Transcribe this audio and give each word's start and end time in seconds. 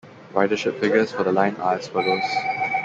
Ridership 0.33 0.79
figures 0.79 1.11
for 1.11 1.21
the 1.23 1.31
line 1.31 1.55
are 1.57 1.75
as 1.75 1.87
follows. 1.87 2.23